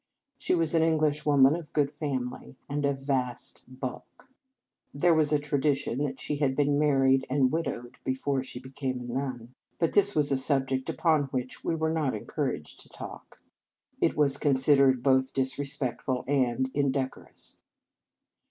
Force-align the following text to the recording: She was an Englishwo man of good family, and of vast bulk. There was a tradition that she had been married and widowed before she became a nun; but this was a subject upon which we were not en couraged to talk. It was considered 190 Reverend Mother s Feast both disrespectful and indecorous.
She 0.35 0.55
was 0.55 0.73
an 0.73 0.81
Englishwo 0.81 1.37
man 1.39 1.55
of 1.55 1.73
good 1.73 1.91
family, 1.95 2.57
and 2.67 2.83
of 2.87 3.05
vast 3.05 3.61
bulk. 3.67 4.27
There 4.91 5.13
was 5.13 5.31
a 5.31 5.37
tradition 5.37 5.99
that 5.99 6.19
she 6.19 6.37
had 6.37 6.55
been 6.55 6.79
married 6.79 7.23
and 7.29 7.51
widowed 7.51 7.99
before 8.03 8.41
she 8.41 8.59
became 8.59 8.99
a 8.99 9.03
nun; 9.03 9.53
but 9.77 9.93
this 9.93 10.15
was 10.15 10.31
a 10.31 10.37
subject 10.37 10.89
upon 10.89 11.25
which 11.25 11.63
we 11.63 11.75
were 11.75 11.93
not 11.93 12.15
en 12.15 12.25
couraged 12.25 12.79
to 12.79 12.89
talk. 12.89 13.43
It 14.01 14.17
was 14.17 14.37
considered 14.37 15.05
190 15.05 15.05
Reverend 15.05 15.05
Mother 15.05 15.17
s 15.17 15.23
Feast 15.23 15.33
both 15.35 15.45
disrespectful 15.85 16.23
and 16.27 16.71
indecorous. 16.73 17.57